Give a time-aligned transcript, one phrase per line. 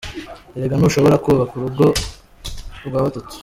[0.55, 1.85] Erega ntushobora kubaka urugo
[2.87, 3.33] rwa batatu.